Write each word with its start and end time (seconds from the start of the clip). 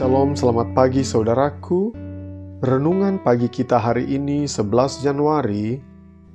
Shalom, 0.00 0.32
selamat 0.32 0.72
pagi 0.72 1.04
saudaraku. 1.04 1.92
Renungan 2.64 3.20
pagi 3.20 3.52
kita 3.52 3.76
hari 3.76 4.08
ini 4.08 4.48
11 4.48 5.04
Januari 5.04 5.76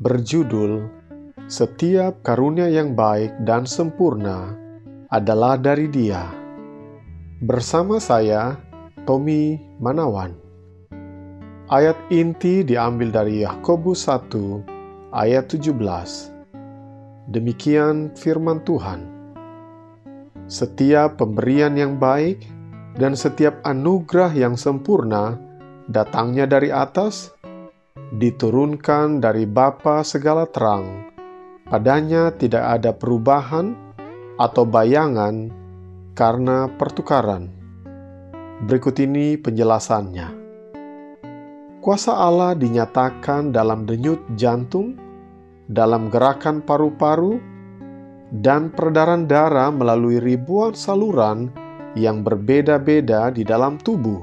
berjudul 0.05 0.85
Setiap 1.49 2.21
karunia 2.21 2.69
yang 2.69 2.93
baik 2.93 3.33
dan 3.41 3.65
sempurna 3.65 4.53
adalah 5.09 5.57
dari 5.57 5.89
Dia. 5.89 6.29
Bersama 7.41 7.97
saya, 7.97 8.53
Tommy 9.09 9.57
Manawan. 9.81 10.37
Ayat 11.65 11.97
inti 12.13 12.61
diambil 12.61 13.09
dari 13.09 13.41
Yakobus 13.41 14.05
1 14.05 15.09
ayat 15.09 15.49
17. 15.49 15.73
Demikian 17.33 18.13
firman 18.13 18.61
Tuhan. 18.61 19.09
Setiap 20.45 21.17
pemberian 21.17 21.73
yang 21.73 21.97
baik 21.97 22.54
dan 22.95 23.13
setiap 23.15 23.59
anugerah 23.67 24.31
yang 24.31 24.55
sempurna 24.55 25.35
datangnya 25.91 26.47
dari 26.47 26.71
atas, 26.71 27.35
diturunkan 28.15 29.19
dari 29.19 29.43
Bapa 29.43 30.01
segala 30.01 30.47
terang. 30.47 31.11
Padanya 31.65 32.31
tidak 32.31 32.79
ada 32.79 32.91
perubahan 32.93 33.73
atau 34.37 34.63
bayangan 34.63 35.49
karena 36.13 36.69
pertukaran. 36.77 37.51
Berikut 38.63 38.95
ini 39.03 39.35
penjelasannya. 39.35 40.45
Kuasa 41.83 42.17
Allah 42.17 42.57
dinyatakan 42.57 43.53
dalam 43.53 43.85
denyut 43.85 44.23
jantung, 44.33 44.97
dalam 45.69 46.09
gerakan 46.09 46.63
paru-paru, 46.63 47.37
dan 48.31 48.73
peredaran 48.73 49.29
darah 49.29 49.69
melalui 49.69 50.17
ribuan 50.17 50.73
saluran 50.73 51.64
yang 51.95 52.21
berbeda-beda 52.21 53.31
di 53.31 53.47
dalam 53.47 53.79
tubuh. 53.79 54.21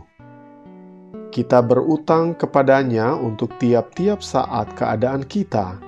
Kita 1.33 1.65
berutang 1.65 2.37
kepadanya 2.37 3.17
untuk 3.17 3.56
tiap-tiap 3.56 4.20
saat 4.20 4.69
keadaan 4.77 5.25
kita 5.25 5.81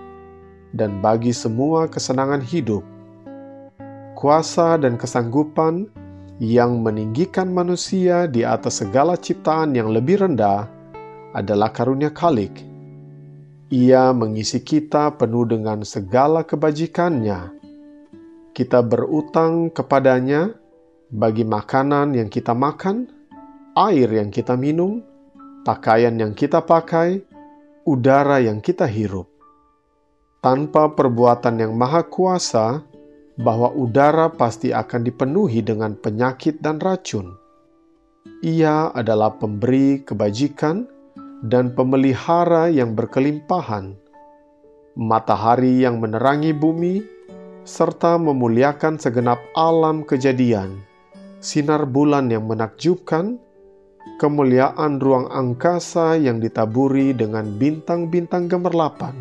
dan 0.73 1.05
bagi 1.05 1.31
semua 1.31 1.85
kesenangan 1.85 2.41
hidup. 2.41 2.81
Kuasa 4.17 4.81
dan 4.81 4.97
kesanggupan 4.97 5.85
yang 6.41 6.81
meninggikan 6.81 7.53
manusia 7.53 8.27
di 8.27 8.43
atas 8.43 8.81
segala 8.83 9.15
ciptaan 9.15 9.77
yang 9.77 9.93
lebih 9.93 10.25
rendah 10.25 10.67
adalah 11.37 11.69
karunia 11.71 12.09
Khalik. 12.09 12.65
Ia 13.69 14.17
mengisi 14.17 14.65
kita 14.65 15.13
penuh 15.15 15.45
dengan 15.45 15.85
segala 15.85 16.41
kebajikannya. 16.41 17.53
Kita 18.55 18.81
berutang 18.87 19.69
kepadanya 19.69 20.55
bagi 21.13 21.45
makanan 21.45 22.17
yang 22.17 22.33
kita 22.33 22.57
makan, 22.57 23.11
air 23.77 24.09
yang 24.09 24.33
kita 24.33 24.57
minum, 24.57 25.05
pakaian 25.67 26.17
yang 26.17 26.33
kita 26.33 26.65
pakai, 26.65 27.21
udara 27.85 28.41
yang 28.41 28.65
kita 28.65 28.89
hirup. 28.89 29.29
Tanpa 30.41 30.93
perbuatan 30.93 31.61
yang 31.61 31.73
maha 31.77 32.05
kuasa, 32.05 32.85
bahwa 33.35 33.75
udara 33.75 34.31
pasti 34.31 34.71
akan 34.71 35.03
dipenuhi 35.03 35.59
dengan 35.61 35.99
penyakit 35.99 36.63
dan 36.63 36.79
racun. 36.79 37.35
Ia 38.47 38.95
adalah 38.95 39.37
pemberi 39.37 40.07
kebajikan 40.07 40.87
dan 41.45 41.75
pemelihara 41.75 42.71
yang 42.71 42.95
berkelimpahan, 42.95 43.99
matahari 44.97 45.83
yang 45.83 45.99
menerangi 45.99 46.55
bumi, 46.55 47.03
serta 47.67 48.17
memuliakan 48.21 49.01
segenap 49.01 49.41
alam 49.57 50.05
kejadian 50.05 50.85
sinar 51.45 51.85
bulan 51.85 52.33
yang 52.33 52.49
menakjubkan, 52.49 53.37
kemuliaan 54.17 54.97
ruang 54.97 55.29
angkasa 55.29 56.17
yang 56.17 56.41
ditaburi 56.41 57.13
dengan 57.13 57.61
bintang-bintang 57.61 58.49
gemerlapan, 58.49 59.13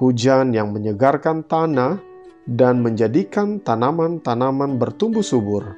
hujan 0.00 0.56
yang 0.56 0.72
menyegarkan 0.72 1.44
tanah 1.44 2.00
dan 2.48 2.80
menjadikan 2.80 3.60
tanaman-tanaman 3.60 4.80
bertumbuh 4.80 5.20
subur, 5.20 5.76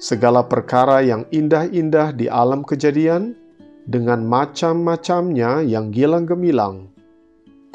segala 0.00 0.40
perkara 0.40 1.04
yang 1.04 1.28
indah-indah 1.28 2.16
di 2.16 2.32
alam 2.32 2.64
kejadian, 2.64 3.36
dengan 3.84 4.24
macam-macamnya 4.24 5.68
yang 5.68 5.92
gilang 5.92 6.24
gemilang, 6.24 6.88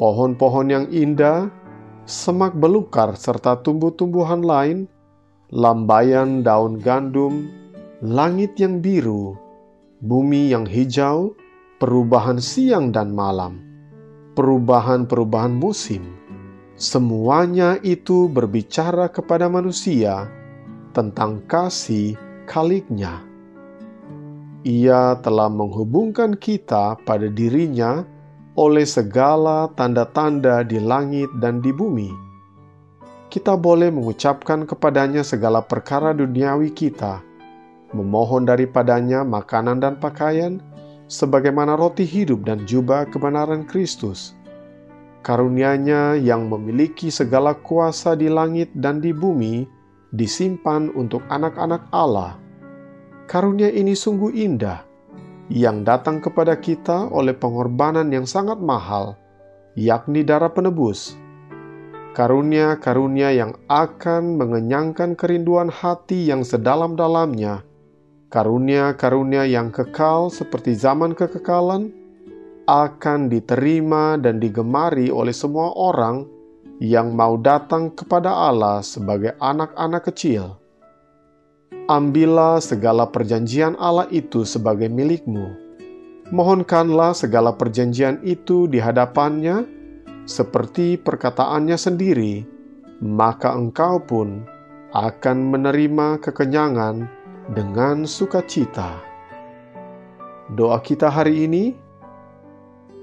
pohon-pohon 0.02 0.66
yang 0.66 0.86
indah, 0.90 1.46
semak 2.10 2.58
belukar 2.58 3.14
serta 3.14 3.62
tumbuh-tumbuhan 3.62 4.42
lain 4.42 4.90
lambayan 5.54 6.42
daun 6.42 6.82
gandum, 6.82 7.46
langit 8.02 8.58
yang 8.58 8.82
biru, 8.82 9.38
bumi 10.02 10.50
yang 10.50 10.66
hijau, 10.66 11.30
perubahan 11.78 12.42
siang 12.42 12.90
dan 12.90 13.14
malam, 13.14 13.62
perubahan-perubahan 14.34 15.54
musim. 15.54 16.18
Semuanya 16.74 17.78
itu 17.86 18.26
berbicara 18.26 19.06
kepada 19.06 19.46
manusia 19.46 20.26
tentang 20.90 21.46
kasih 21.46 22.18
kaliknya. 22.50 23.22
Ia 24.66 25.22
telah 25.22 25.46
menghubungkan 25.46 26.34
kita 26.34 26.98
pada 27.06 27.30
dirinya 27.30 28.02
oleh 28.58 28.82
segala 28.82 29.70
tanda-tanda 29.78 30.66
di 30.66 30.82
langit 30.82 31.30
dan 31.38 31.62
di 31.62 31.70
bumi 31.70 32.23
kita 33.34 33.58
boleh 33.58 33.90
mengucapkan 33.90 34.62
kepadanya 34.62 35.26
segala 35.26 35.58
perkara 35.58 36.14
duniawi 36.14 36.70
kita, 36.70 37.18
memohon 37.90 38.46
daripadanya 38.46 39.26
makanan 39.26 39.82
dan 39.82 39.98
pakaian, 39.98 40.62
sebagaimana 41.10 41.74
roti 41.74 42.06
hidup 42.06 42.46
dan 42.46 42.62
jubah 42.62 43.10
kebenaran 43.10 43.66
Kristus. 43.66 44.38
Karunia-Nya 45.26 46.14
yang 46.14 46.46
memiliki 46.46 47.10
segala 47.10 47.58
kuasa 47.58 48.14
di 48.14 48.30
langit 48.30 48.70
dan 48.70 49.02
di 49.02 49.10
bumi 49.10 49.66
disimpan 50.14 50.94
untuk 50.94 51.26
anak-anak 51.26 51.90
Allah. 51.90 52.38
Karunia 53.26 53.66
ini 53.66 53.98
sungguh 53.98 54.30
indah, 54.30 54.86
yang 55.50 55.82
datang 55.82 56.22
kepada 56.22 56.54
kita 56.54 57.10
oleh 57.10 57.34
pengorbanan 57.34 58.14
yang 58.14 58.30
sangat 58.30 58.62
mahal, 58.62 59.18
yakni 59.74 60.22
darah 60.22 60.54
penebus 60.54 61.23
karunia-karunia 62.14 63.34
yang 63.34 63.58
akan 63.66 64.38
mengenyangkan 64.38 65.18
kerinduan 65.18 65.66
hati 65.66 66.30
yang 66.30 66.46
sedalam-dalamnya, 66.46 67.66
karunia-karunia 68.30 69.50
yang 69.50 69.74
kekal 69.74 70.30
seperti 70.30 70.78
zaman 70.78 71.18
kekekalan, 71.18 71.90
akan 72.70 73.28
diterima 73.28 74.16
dan 74.16 74.38
digemari 74.40 75.10
oleh 75.10 75.34
semua 75.34 75.74
orang 75.74 76.24
yang 76.78 77.12
mau 77.12 77.34
datang 77.36 77.90
kepada 77.92 78.30
Allah 78.30 78.80
sebagai 78.80 79.34
anak-anak 79.42 80.08
kecil. 80.08 80.56
Ambillah 81.90 82.64
segala 82.64 83.10
perjanjian 83.10 83.76
Allah 83.76 84.08
itu 84.08 84.48
sebagai 84.48 84.88
milikmu. 84.88 85.50
Mohonkanlah 86.32 87.12
segala 87.12 87.52
perjanjian 87.52 88.24
itu 88.24 88.64
di 88.64 88.80
hadapannya 88.80 89.83
seperti 90.24 90.96
perkataannya 90.96 91.76
sendiri, 91.76 92.34
maka 93.04 93.52
engkau 93.52 94.00
pun 94.00 94.44
akan 94.96 95.38
menerima 95.52 96.22
kekenyangan 96.24 97.04
dengan 97.52 98.08
sukacita. 98.08 99.00
Doa 100.52 100.80
kita 100.80 101.12
hari 101.12 101.48
ini, 101.48 101.64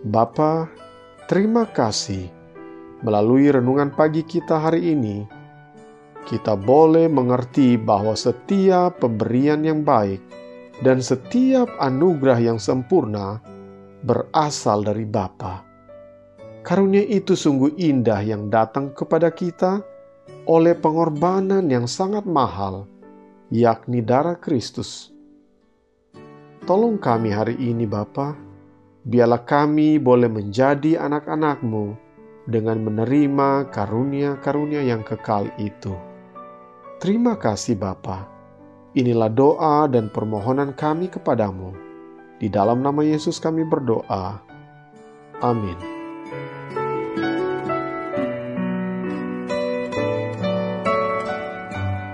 Bapa, 0.02 0.66
terima 1.30 1.70
kasih 1.70 2.30
melalui 3.06 3.50
renungan 3.50 3.94
pagi 3.94 4.26
kita 4.26 4.58
hari 4.62 4.94
ini, 4.94 5.26
kita 6.26 6.54
boleh 6.54 7.10
mengerti 7.10 7.78
bahwa 7.78 8.14
setiap 8.14 9.02
pemberian 9.02 9.66
yang 9.66 9.82
baik 9.82 10.22
dan 10.86 11.02
setiap 11.02 11.70
anugerah 11.82 12.38
yang 12.42 12.58
sempurna 12.62 13.42
berasal 14.06 14.86
dari 14.86 15.06
Bapa. 15.06 15.71
Karunia 16.62 17.02
itu 17.02 17.34
sungguh 17.34 17.74
indah 17.82 18.22
yang 18.22 18.54
datang 18.54 18.94
kepada 18.94 19.34
kita 19.34 19.82
oleh 20.46 20.78
pengorbanan 20.78 21.66
yang 21.66 21.90
sangat 21.90 22.22
mahal, 22.30 22.86
yakni 23.50 24.06
darah 24.06 24.38
Kristus. 24.38 25.10
Tolong 26.70 27.02
kami 27.02 27.34
hari 27.34 27.58
ini 27.58 27.90
Bapa, 27.90 28.38
biarlah 29.02 29.42
kami 29.42 29.98
boleh 29.98 30.30
menjadi 30.30 31.02
anak-anakmu 31.02 31.98
dengan 32.46 32.78
menerima 32.86 33.74
karunia-karunia 33.74 34.86
yang 34.86 35.02
kekal 35.02 35.50
itu. 35.58 35.98
Terima 37.02 37.34
kasih 37.42 37.74
Bapa. 37.74 38.30
Inilah 38.94 39.34
doa 39.34 39.90
dan 39.90 40.14
permohonan 40.14 40.78
kami 40.78 41.10
kepadamu. 41.10 41.74
Di 42.38 42.46
dalam 42.54 42.86
nama 42.86 43.02
Yesus 43.02 43.42
kami 43.42 43.66
berdoa. 43.66 44.38
Amin. 45.42 45.91